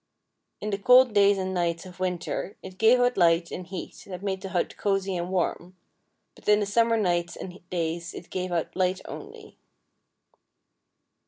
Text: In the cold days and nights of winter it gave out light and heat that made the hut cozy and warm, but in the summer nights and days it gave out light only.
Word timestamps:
In 0.61 0.71
the 0.71 0.79
cold 0.79 1.13
days 1.13 1.37
and 1.37 1.53
nights 1.53 1.85
of 1.85 1.99
winter 1.99 2.57
it 2.63 2.79
gave 2.79 2.99
out 2.99 3.17
light 3.17 3.51
and 3.51 3.67
heat 3.67 4.03
that 4.07 4.23
made 4.23 4.41
the 4.41 4.49
hut 4.49 4.75
cozy 4.75 5.15
and 5.15 5.29
warm, 5.29 5.77
but 6.33 6.49
in 6.49 6.59
the 6.59 6.65
summer 6.65 6.97
nights 6.97 7.35
and 7.35 7.59
days 7.69 8.15
it 8.15 8.31
gave 8.31 8.51
out 8.51 8.75
light 8.75 9.01
only. 9.05 9.59